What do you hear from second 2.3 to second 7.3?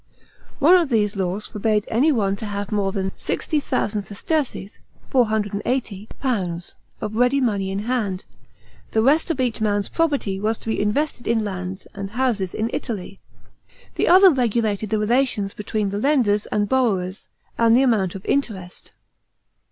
to have more than 60,000 sesterces (£480) of